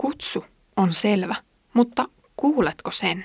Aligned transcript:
Kutsu 0.00 0.44
on 0.76 0.94
selvä, 0.94 1.34
mutta 1.74 2.08
kuuletko 2.36 2.90
sen? 2.90 3.24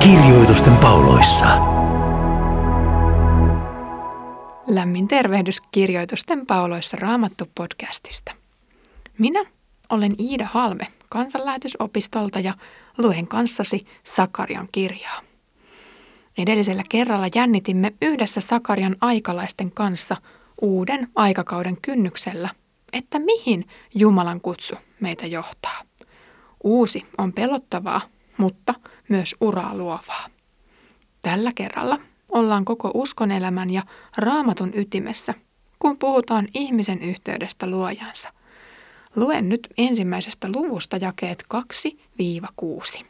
Kirjoitusten 0.00 0.76
pauloissa. 0.76 1.46
Lämmin 4.66 5.08
tervehdys 5.08 5.60
Kirjoitusten 5.60 6.46
pauloissa 6.46 6.96
Raamattu 6.96 7.44
podcastista. 7.54 8.32
Minä 9.18 9.44
olen 9.90 10.14
Iida 10.18 10.48
Halme 10.52 10.86
kansanlähetysopistolta 11.12 12.40
ja 12.40 12.54
luen 12.98 13.26
kanssasi 13.26 13.86
Sakarian 14.04 14.68
kirjaa. 14.72 15.20
Edellisellä 16.38 16.82
kerralla 16.88 17.26
jännitimme 17.34 17.92
yhdessä 18.02 18.40
Sakarian 18.40 18.96
aikalaisten 19.00 19.70
kanssa 19.70 20.16
uuden 20.62 21.08
aikakauden 21.14 21.76
kynnyksellä, 21.82 22.48
että 22.92 23.18
mihin 23.18 23.68
Jumalan 23.94 24.40
kutsu 24.40 24.74
meitä 25.00 25.26
johtaa. 25.26 25.82
Uusi 26.64 27.06
on 27.18 27.32
pelottavaa, 27.32 28.00
mutta 28.36 28.74
myös 29.08 29.36
uraa 29.40 29.76
luovaa. 29.76 30.26
Tällä 31.22 31.52
kerralla 31.54 31.98
ollaan 32.28 32.64
koko 32.64 32.90
uskonelämän 32.94 33.70
ja 33.70 33.82
raamatun 34.16 34.72
ytimessä, 34.74 35.34
kun 35.78 35.98
puhutaan 35.98 36.48
ihmisen 36.54 37.02
yhteydestä 37.02 37.66
luojansa– 37.66 38.32
Luen 39.16 39.48
nyt 39.48 39.68
ensimmäisestä 39.78 40.48
luvusta 40.52 40.96
jakeet 40.96 41.44
2-6. 43.00 43.04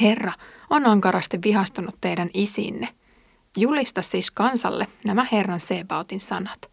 Herra 0.00 0.32
on 0.70 0.86
ankarasti 0.86 1.38
vihastunut 1.44 1.94
teidän 2.00 2.30
isinne. 2.34 2.88
Julista 3.56 4.02
siis 4.02 4.30
kansalle 4.30 4.86
nämä 5.04 5.26
Herran 5.32 5.60
Sebautin 5.60 6.20
sanat. 6.20 6.70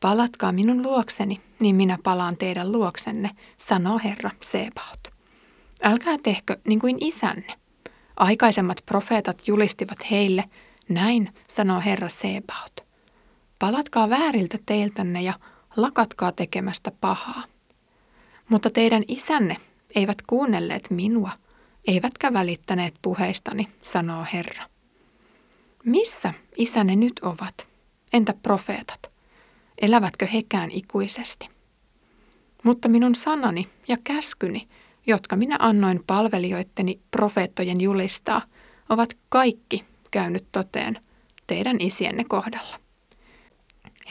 Palatkaa 0.00 0.52
minun 0.52 0.82
luokseni, 0.82 1.40
niin 1.58 1.76
minä 1.76 1.98
palaan 2.02 2.36
teidän 2.36 2.72
luoksenne, 2.72 3.30
sanoo 3.56 4.00
Herra 4.04 4.30
Sebaut. 4.42 5.08
Älkää 5.82 6.16
tehkö 6.22 6.56
niin 6.64 6.80
kuin 6.80 6.96
isänne. 7.00 7.54
Aikaisemmat 8.16 8.82
profeetat 8.86 9.42
julistivat 9.48 10.10
heille, 10.10 10.44
näin 10.88 11.34
sanoo 11.48 11.80
Herra 11.84 12.08
Sebaut. 12.08 12.80
Palatkaa 13.58 14.10
vääriltä 14.10 14.58
teiltänne 14.66 15.22
ja 15.22 15.34
lakatkaa 15.76 16.32
tekemästä 16.32 16.92
pahaa. 17.00 17.44
Mutta 18.48 18.70
teidän 18.70 19.02
isänne 19.08 19.56
eivät 19.94 20.22
kuunnelleet 20.26 20.90
minua, 20.90 21.30
eivätkä 21.86 22.32
välittäneet 22.32 22.94
puheistani, 23.02 23.68
sanoo 23.82 24.26
Herra. 24.32 24.64
Missä 25.84 26.34
isänne 26.56 26.96
nyt 26.96 27.18
ovat? 27.22 27.66
Entä 28.12 28.34
profeetat? 28.42 29.10
Elävätkö 29.82 30.26
hekään 30.26 30.70
ikuisesti? 30.70 31.48
Mutta 32.62 32.88
minun 32.88 33.14
sanani 33.14 33.68
ja 33.88 33.96
käskyni, 34.04 34.68
jotka 35.06 35.36
minä 35.36 35.56
annoin 35.58 36.04
palvelijoitteni 36.06 37.00
profeettojen 37.10 37.80
julistaa, 37.80 38.42
ovat 38.88 39.16
kaikki 39.28 39.84
käynyt 40.10 40.44
toteen 40.52 41.00
teidän 41.46 41.76
isienne 41.80 42.24
kohdalla. 42.24 42.79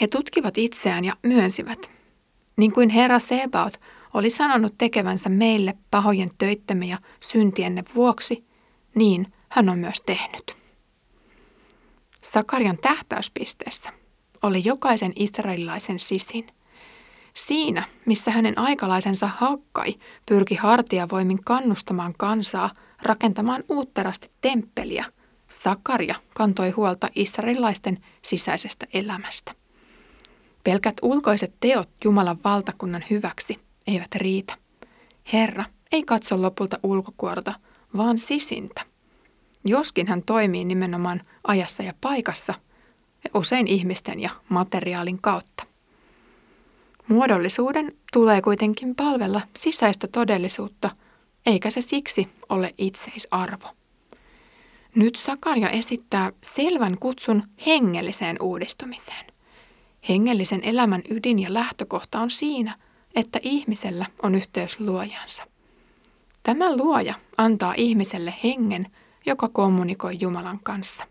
He 0.01 0.07
tutkivat 0.07 0.57
itseään 0.57 1.05
ja 1.05 1.13
myönsivät. 1.23 1.91
Niin 2.57 2.71
kuin 2.71 2.89
Herra 2.89 3.19
Sebaot 3.19 3.79
oli 4.13 4.29
sanonut 4.29 4.73
tekevänsä 4.77 5.29
meille 5.29 5.77
pahojen 5.91 6.29
töittemme 6.37 6.85
ja 6.85 6.97
syntienne 7.19 7.83
vuoksi, 7.95 8.45
niin 8.95 9.33
hän 9.49 9.69
on 9.69 9.79
myös 9.79 10.01
tehnyt. 10.05 10.57
Sakarian 12.21 12.77
tähtäyspisteessä 12.77 13.89
oli 14.43 14.61
jokaisen 14.65 15.13
israelilaisen 15.15 15.99
sisin. 15.99 16.47
Siinä, 17.33 17.83
missä 18.05 18.31
hänen 18.31 18.57
aikalaisensa 18.57 19.27
Hakkai 19.27 19.95
pyrki 20.25 20.55
hartiavoimin 20.55 21.43
kannustamaan 21.43 22.13
kansaa 22.17 22.69
rakentamaan 23.01 23.63
uutterasti 23.69 24.29
temppeliä, 24.41 25.05
Sakaria 25.49 26.15
kantoi 26.33 26.69
huolta 26.69 27.09
israelilaisten 27.15 27.97
sisäisestä 28.21 28.85
elämästä. 28.93 29.51
Pelkät 30.69 30.97
ulkoiset 31.01 31.53
teot 31.59 31.89
Jumalan 32.03 32.39
valtakunnan 32.43 33.03
hyväksi 33.09 33.59
eivät 33.87 34.15
riitä. 34.15 34.53
Herra 35.33 35.65
ei 35.91 36.03
katso 36.03 36.41
lopulta 36.41 36.79
ulkokuorta, 36.83 37.53
vaan 37.97 38.17
sisintä. 38.19 38.81
Joskin 39.65 40.07
hän 40.07 40.23
toimii 40.23 40.65
nimenomaan 40.65 41.21
ajassa 41.47 41.83
ja 41.83 41.93
paikassa, 42.01 42.53
usein 43.33 43.67
ihmisten 43.67 44.19
ja 44.19 44.29
materiaalin 44.49 45.21
kautta. 45.21 45.63
Muodollisuuden 47.07 47.91
tulee 48.13 48.41
kuitenkin 48.41 48.95
palvella 48.95 49.41
sisäistä 49.55 50.07
todellisuutta, 50.07 50.89
eikä 51.45 51.69
se 51.69 51.81
siksi 51.81 52.27
ole 52.49 52.73
itseisarvo. 52.77 53.67
Nyt 54.95 55.15
Sakaria 55.15 55.69
esittää 55.69 56.31
selvän 56.55 56.97
kutsun 56.99 57.43
hengelliseen 57.65 58.37
uudistumiseen– 58.41 59.25
Hengellisen 60.09 60.63
elämän 60.63 61.01
ydin 61.09 61.39
ja 61.39 61.53
lähtökohta 61.53 62.19
on 62.19 62.29
siinä, 62.29 62.75
että 63.15 63.39
ihmisellä 63.41 64.05
on 64.23 64.35
yhteys 64.35 64.79
luojansa. 64.79 65.43
Tämä 66.43 66.77
luoja 66.77 67.13
antaa 67.37 67.73
ihmiselle 67.77 68.33
hengen, 68.43 68.87
joka 69.25 69.49
kommunikoi 69.49 70.17
Jumalan 70.19 70.59
kanssa. 70.63 71.03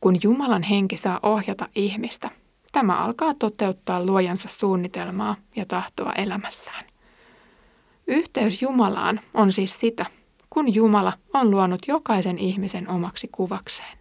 Kun 0.00 0.16
Jumalan 0.22 0.62
henki 0.62 0.96
saa 0.96 1.20
ohjata 1.22 1.68
ihmistä, 1.74 2.30
tämä 2.72 2.98
alkaa 2.98 3.34
toteuttaa 3.34 4.06
luojansa 4.06 4.48
suunnitelmaa 4.48 5.36
ja 5.56 5.66
tahtoa 5.66 6.12
elämässään. 6.12 6.84
Yhteys 8.06 8.62
Jumalaan 8.62 9.20
on 9.34 9.52
siis 9.52 9.80
sitä, 9.80 10.06
kun 10.50 10.74
Jumala 10.74 11.12
on 11.34 11.50
luonut 11.50 11.80
jokaisen 11.88 12.38
ihmisen 12.38 12.88
omaksi 12.88 13.28
kuvakseen. 13.32 13.98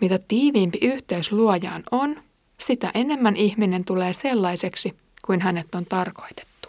Mitä 0.00 0.18
tiiviimpi 0.28 0.78
yhteys 0.82 1.32
luojaan 1.32 1.82
on, 1.90 2.22
sitä 2.58 2.90
enemmän 2.94 3.36
ihminen 3.36 3.84
tulee 3.84 4.12
sellaiseksi 4.12 4.96
kuin 5.26 5.40
hänet 5.40 5.74
on 5.74 5.86
tarkoitettu. 5.86 6.68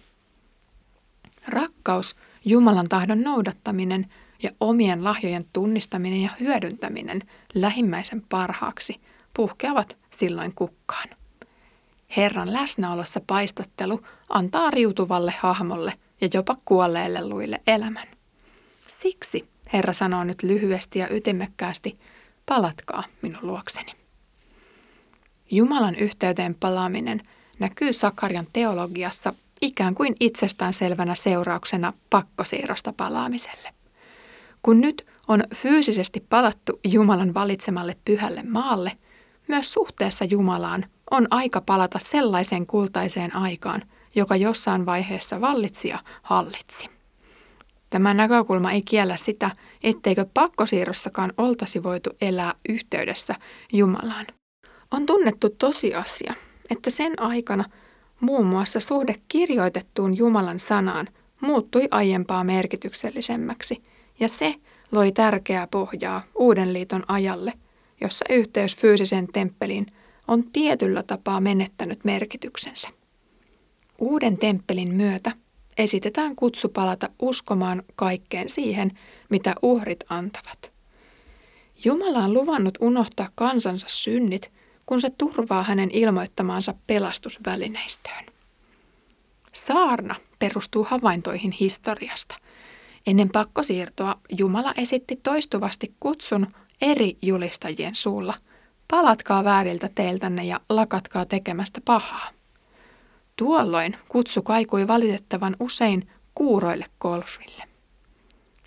Rakkaus, 1.47 2.15
Jumalan 2.45 2.89
tahdon 2.89 3.21
noudattaminen 3.21 4.07
ja 4.43 4.51
omien 4.59 5.03
lahjojen 5.03 5.45
tunnistaminen 5.53 6.21
ja 6.21 6.29
hyödyntäminen 6.39 7.21
lähimmäisen 7.53 8.21
parhaaksi 8.29 9.01
puhkeavat 9.33 9.97
silloin 10.19 10.53
kukkaan. 10.55 11.09
Herran 12.17 12.53
läsnäolossa 12.53 13.21
paistattelu 13.27 14.01
antaa 14.29 14.71
riutuvalle 14.71 15.33
hahmolle 15.39 15.93
ja 16.21 16.29
jopa 16.33 16.57
kuolleelle 16.65 17.27
luille 17.27 17.61
elämän. 17.67 18.07
Siksi 19.01 19.47
Herra 19.73 19.93
sanoo 19.93 20.23
nyt 20.23 20.43
lyhyesti 20.43 20.99
ja 20.99 21.07
ytimekkäästi, 21.09 21.99
palatkaa 22.45 23.03
minun 23.21 23.39
luokseni. 23.41 24.06
Jumalan 25.51 25.95
yhteyteen 25.95 26.55
palaaminen 26.55 27.21
näkyy 27.59 27.93
Sakarian 27.93 28.47
teologiassa 28.53 29.33
ikään 29.61 29.95
kuin 29.95 30.15
itsestäänselvänä 30.19 31.15
seurauksena 31.15 31.93
pakkosiirrosta 32.09 32.93
palaamiselle. 32.97 33.69
Kun 34.63 34.81
nyt 34.81 35.05
on 35.27 35.43
fyysisesti 35.55 36.25
palattu 36.29 36.79
Jumalan 36.83 37.33
valitsemalle 37.33 37.95
pyhälle 38.05 38.43
maalle, 38.43 38.91
myös 39.47 39.73
suhteessa 39.73 40.25
Jumalaan 40.25 40.85
on 41.11 41.27
aika 41.31 41.61
palata 41.61 41.99
sellaiseen 41.99 42.67
kultaiseen 42.67 43.35
aikaan, 43.35 43.83
joka 44.15 44.35
jossain 44.35 44.85
vaiheessa 44.85 45.41
vallitsi 45.41 45.87
ja 45.87 45.99
hallitsi. 46.21 46.89
Tämä 47.89 48.13
näkökulma 48.13 48.71
ei 48.71 48.81
kiellä 48.81 49.17
sitä, 49.17 49.51
etteikö 49.83 50.25
pakkosiirrossakaan 50.33 51.33
oltasi 51.37 51.83
voitu 51.83 52.09
elää 52.21 52.53
yhteydessä 52.69 53.35
Jumalaan. 53.73 54.25
On 54.91 55.05
tunnettu 55.05 55.49
tosiasia, 55.49 56.33
että 56.69 56.89
sen 56.89 57.21
aikana 57.21 57.65
muun 58.19 58.45
muassa 58.45 58.79
suhde 58.79 59.15
kirjoitettuun 59.27 60.17
Jumalan 60.17 60.59
sanaan 60.59 61.07
muuttui 61.41 61.87
aiempaa 61.91 62.43
merkityksellisemmäksi, 62.43 63.83
ja 64.19 64.27
se 64.27 64.55
loi 64.91 65.11
tärkeää 65.11 65.67
pohjaa 65.67 66.23
uuden 66.35 66.73
liiton 66.73 67.03
ajalle, 67.07 67.53
jossa 68.01 68.25
yhteys 68.29 68.75
fyysisen 68.75 69.27
temppeliin 69.33 69.85
on 70.27 70.43
tietyllä 70.43 71.03
tapaa 71.03 71.41
menettänyt 71.41 71.99
merkityksensä. 72.03 72.89
Uuden 73.99 74.37
temppelin 74.37 74.93
myötä 74.93 75.31
esitetään 75.77 76.35
kutsu 76.35 76.69
palata 76.69 77.09
uskomaan 77.19 77.83
kaikkeen 77.95 78.49
siihen, 78.49 78.91
mitä 79.29 79.55
uhrit 79.61 80.03
antavat. 80.09 80.71
Jumala 81.85 82.19
on 82.19 82.33
luvannut 82.33 82.77
unohtaa 82.81 83.29
kansansa 83.35 83.85
synnit– 83.89 84.51
kun 84.87 85.01
se 85.01 85.09
turvaa 85.09 85.63
hänen 85.63 85.91
ilmoittamaansa 85.91 86.73
pelastusvälineistöön. 86.87 88.25
Saarna 89.53 90.15
perustuu 90.39 90.83
havaintoihin 90.83 91.51
historiasta. 91.51 92.35
Ennen 93.07 93.29
pakkosiirtoa 93.29 94.15
Jumala 94.37 94.73
esitti 94.77 95.19
toistuvasti 95.23 95.93
kutsun 95.99 96.47
eri 96.81 97.17
julistajien 97.21 97.95
suulla. 97.95 98.33
Palatkaa 98.87 99.43
vääriltä 99.43 99.89
teiltänne 99.95 100.43
ja 100.43 100.59
lakatkaa 100.69 101.25
tekemästä 101.25 101.81
pahaa. 101.85 102.29
Tuolloin 103.35 103.95
kutsu 104.09 104.41
kaikui 104.41 104.87
valitettavan 104.87 105.55
usein 105.59 106.09
kuuroille 106.35 106.85
golfille. 106.99 107.63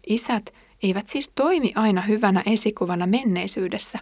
Isät 0.07 0.55
eivät 0.83 1.07
siis 1.07 1.33
toimi 1.35 1.73
aina 1.75 2.03
hyvänä 2.03 2.43
esikuvana 2.47 3.07
menneisyydessä, 3.07 3.99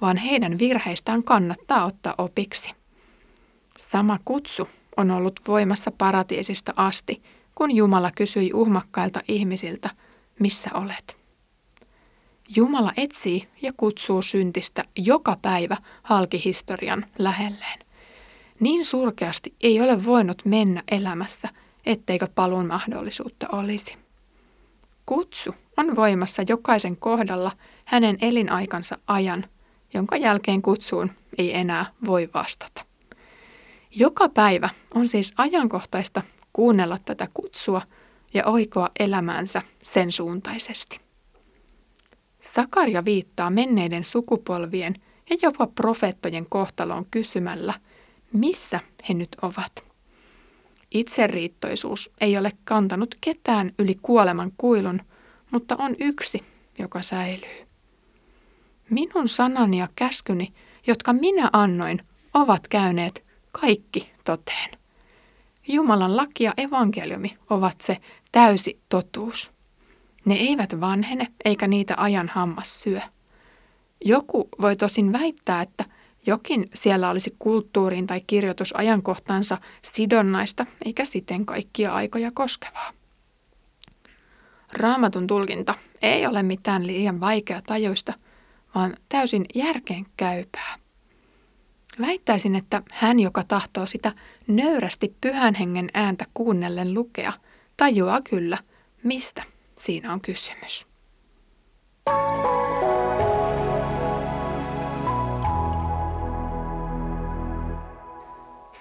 vaan 0.00 0.16
heidän 0.16 0.58
virheistään 0.58 1.22
kannattaa 1.22 1.84
ottaa 1.84 2.14
opiksi. 2.18 2.70
Sama 3.78 4.18
kutsu 4.24 4.68
on 4.96 5.10
ollut 5.10 5.40
voimassa 5.48 5.90
paratiisista 5.90 6.72
asti, 6.76 7.22
kun 7.54 7.76
Jumala 7.76 8.10
kysyi 8.10 8.50
uhmakkailta 8.54 9.20
ihmisiltä, 9.28 9.90
missä 10.38 10.70
olet. 10.74 11.16
Jumala 12.56 12.92
etsii 12.96 13.48
ja 13.62 13.72
kutsuu 13.76 14.22
syntistä 14.22 14.84
joka 14.96 15.36
päivä 15.42 15.76
halkihistorian 16.02 17.06
lähelleen. 17.18 17.78
Niin 18.60 18.84
surkeasti 18.84 19.54
ei 19.62 19.80
ole 19.80 20.04
voinut 20.04 20.42
mennä 20.44 20.82
elämässä, 20.90 21.48
etteikö 21.86 22.28
paluun 22.34 22.66
mahdollisuutta 22.66 23.46
olisi. 23.52 23.96
Kutsu 25.06 25.54
on 25.76 25.96
voimassa 25.96 26.42
jokaisen 26.48 26.96
kohdalla 26.96 27.52
hänen 27.84 28.18
elinaikansa 28.20 28.98
ajan, 29.06 29.44
jonka 29.94 30.16
jälkeen 30.16 30.62
kutsuun 30.62 31.10
ei 31.38 31.56
enää 31.56 31.86
voi 32.06 32.28
vastata. 32.34 32.84
Joka 33.94 34.28
päivä 34.28 34.68
on 34.94 35.08
siis 35.08 35.32
ajankohtaista 35.36 36.22
kuunnella 36.52 36.98
tätä 37.04 37.28
kutsua 37.34 37.82
ja 38.34 38.46
oikoa 38.46 38.88
elämäänsä 38.98 39.62
sen 39.84 40.12
suuntaisesti. 40.12 41.00
Sakaria 42.40 43.04
viittaa 43.04 43.50
menneiden 43.50 44.04
sukupolvien 44.04 44.94
ja 45.30 45.36
jopa 45.42 45.66
profeettojen 45.66 46.46
kohtaloon 46.48 47.06
kysymällä, 47.10 47.74
missä 48.32 48.80
he 49.08 49.14
nyt 49.14 49.36
ovat. 49.42 49.84
Itseriittoisuus 50.90 52.10
ei 52.20 52.38
ole 52.38 52.52
kantanut 52.64 53.14
ketään 53.20 53.72
yli 53.78 53.98
kuoleman 54.02 54.52
kuilun, 54.56 55.00
mutta 55.50 55.76
on 55.78 55.96
yksi, 56.00 56.42
joka 56.78 57.02
säilyy. 57.02 57.68
Minun 58.90 59.28
sanani 59.28 59.78
ja 59.78 59.88
käskyni, 59.96 60.52
jotka 60.86 61.12
minä 61.12 61.50
annoin, 61.52 62.02
ovat 62.34 62.68
käyneet 62.68 63.24
kaikki 63.52 64.12
toteen. 64.24 64.70
Jumalan 65.68 66.16
laki 66.16 66.44
ja 66.44 66.52
evankeliumi 66.56 67.36
ovat 67.50 67.80
se 67.80 67.96
täysi 68.32 68.80
totuus. 68.88 69.52
Ne 70.24 70.34
eivät 70.34 70.80
vanhene 70.80 71.26
eikä 71.44 71.66
niitä 71.66 71.94
ajan 71.96 72.28
hammas 72.28 72.80
syö. 72.80 73.00
Joku 74.04 74.48
voi 74.60 74.76
tosin 74.76 75.12
väittää, 75.12 75.62
että 75.62 75.84
jokin 76.26 76.70
siellä 76.74 77.10
olisi 77.10 77.36
kulttuuriin 77.38 78.06
tai 78.06 78.20
kirjoitusajankohtansa 78.26 79.58
sidonnaista 79.82 80.66
eikä 80.84 81.04
siten 81.04 81.46
kaikkia 81.46 81.94
aikoja 81.94 82.30
koskevaa. 82.34 82.92
Raamatun 84.72 85.26
tulkinta 85.26 85.74
ei 86.02 86.26
ole 86.26 86.42
mitään 86.42 86.86
liian 86.86 87.20
vaikea 87.20 87.62
tajuista, 87.62 88.12
vaan 88.74 88.96
täysin 89.08 89.46
järkeen 89.54 90.06
käypää. 90.16 90.76
Väittäisin, 92.00 92.54
että 92.56 92.82
hän, 92.92 93.20
joka 93.20 93.44
tahtoo 93.44 93.86
sitä 93.86 94.12
nöyrästi 94.46 95.14
pyhän 95.20 95.54
hengen 95.54 95.88
ääntä 95.94 96.24
kuunnellen 96.34 96.94
lukea, 96.94 97.32
tajuaa 97.76 98.20
kyllä, 98.20 98.58
mistä 99.02 99.42
siinä 99.80 100.12
on 100.12 100.20
kysymys. 100.20 100.86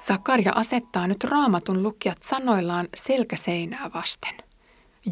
Sakaria 0.07 0.51
asettaa 0.55 1.07
nyt 1.07 1.23
raamatun 1.23 1.83
lukijat 1.83 2.23
sanoillaan 2.23 2.87
selkäseinää 2.95 3.91
vasten. 3.93 4.35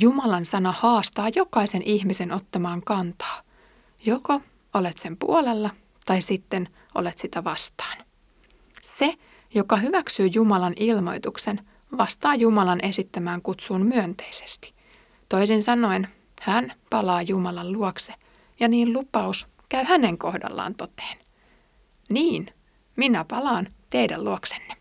Jumalan 0.02 0.46
sana 0.46 0.72
haastaa 0.72 1.30
jokaisen 1.36 1.82
ihmisen 1.86 2.32
ottamaan 2.32 2.82
kantaa. 2.82 3.42
Joko 4.06 4.42
olet 4.76 4.98
sen 4.98 5.18
puolella 5.18 5.70
tai 6.06 6.22
sitten 6.22 6.70
olet 6.96 7.18
sitä 7.18 7.44
vastaan. 7.44 7.98
Se, 8.82 9.16
joka 9.54 9.78
hyväksyy 9.78 10.28
Jumalan 10.34 10.74
ilmoituksen, 10.80 11.62
vastaa 11.98 12.36
Jumalan 12.36 12.80
esittämään 12.86 13.42
kutsuun 13.42 13.86
myönteisesti. 13.86 14.74
Toisin 15.30 15.64
sanoen, 15.64 16.08
hän 16.42 16.74
palaa 16.90 17.22
Jumalan 17.22 17.72
luokse 17.72 18.14
ja 18.60 18.68
niin 18.68 18.94
lupaus 18.94 19.48
käy 19.70 19.84
hänen 19.84 20.18
kohdallaan 20.18 20.76
toteen. 20.76 21.18
Niin, 22.10 22.48
minä 22.96 23.26
palaan 23.30 23.68
teidän 23.90 24.24
luoksenne. 24.24 24.76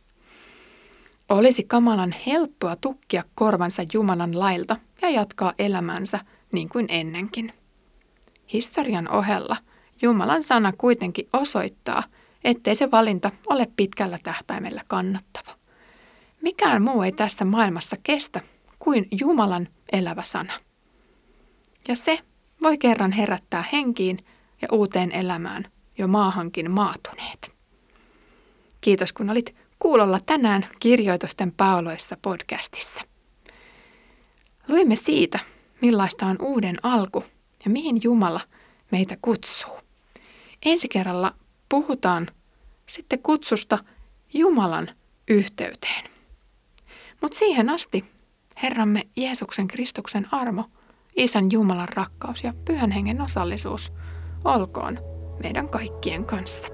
Olisi 1.29 1.63
kamalan 1.63 2.15
helppoa 2.27 2.77
tukkia 2.77 3.25
korvansa 3.35 3.83
Jumalan 3.93 4.39
lailta 4.39 4.77
ja 5.03 5.11
jatkaa 5.11 5.53
elämänsä 5.59 6.21
niin 6.53 6.69
kuin 6.69 6.87
ennenkin. 6.89 7.53
Historian 8.53 9.11
ohella 9.11 9.57
Jumalan 10.05 10.43
sana 10.43 10.73
kuitenkin 10.79 11.29
osoittaa, 11.33 12.03
ettei 12.45 12.75
se 12.75 12.91
valinta 12.91 13.31
ole 13.47 13.69
pitkällä 13.77 14.19
tähtäimellä 14.23 14.83
kannattava. 14.89 15.55
Mikään 16.43 16.83
muu 16.83 17.03
ei 17.03 17.13
tässä 17.13 17.45
maailmassa 17.45 17.97
kestä 18.03 18.41
kuin 18.79 19.09
Jumalan 19.21 19.69
elävä 19.93 20.23
sana. 20.23 20.53
Ja 21.89 21.97
se 21.97 22.19
voi 22.63 22.79
kerran 22.79 23.13
herättää 23.13 23.65
henkiin 23.73 24.19
ja 24.63 24.69
uuteen 24.73 25.13
elämään 25.13 25.65
jo 25.99 26.09
maahankin 26.09 26.71
maatuneet. 26.71 27.53
Kiitos 28.81 29.13
kun 29.13 29.31
olit 29.31 29.55
kuulolla 29.79 30.21
tänään 30.27 30.67
kirjoitusten 30.81 31.53
pauloissa 31.53 32.17
podcastissa. 32.23 33.01
Luimme 34.69 34.97
siitä, 34.97 35.39
millaista 35.81 36.27
on 36.27 36.37
uuden 36.41 36.77
alku 36.83 37.25
ja 37.65 37.71
mihin 37.71 38.01
Jumala 38.03 38.41
meitä 38.91 39.17
kutsuu. 39.23 39.74
Ensi 40.65 40.89
kerralla 40.89 41.35
puhutaan 41.69 42.27
sitten 42.87 43.19
kutsusta 43.19 43.79
Jumalan 44.35 44.89
yhteyteen. 45.29 46.05
Mutta 47.21 47.39
siihen 47.39 47.71
asti 47.71 48.05
Herramme 48.63 49.03
Jeesuksen 49.17 49.69
Kristuksen 49.69 50.29
armo, 50.31 50.65
Isän 51.17 51.53
Jumalan 51.53 51.89
rakkaus 51.89 52.45
ja 52.45 52.55
Pyhän 52.65 52.91
Hengen 52.91 53.21
osallisuus 53.21 53.93
olkoon 54.45 54.99
meidän 55.43 55.69
kaikkien 55.69 56.25
kanssa. 56.25 56.74